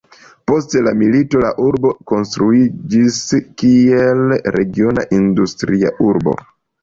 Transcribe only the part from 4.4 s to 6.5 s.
regiona industria centro.